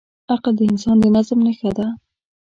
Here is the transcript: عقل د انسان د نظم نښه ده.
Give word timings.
عقل 0.33 0.53
د 0.57 0.61
انسان 0.71 0.95
د 1.01 1.05
نظم 1.15 1.39
نښه 1.45 1.69
ده. 1.77 1.87